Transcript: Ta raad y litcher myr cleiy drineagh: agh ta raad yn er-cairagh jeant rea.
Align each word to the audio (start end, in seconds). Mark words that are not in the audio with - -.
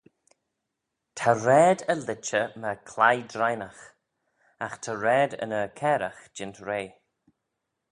Ta 1.19 1.31
raad 1.47 1.79
y 1.93 1.95
litcher 1.97 2.49
myr 2.61 2.79
cleiy 2.91 3.19
drineagh: 3.33 3.83
agh 4.65 4.77
ta 4.83 4.93
raad 5.03 5.31
yn 5.43 5.55
er-cairagh 5.61 6.21
jeant 6.35 6.57
rea. 6.67 6.89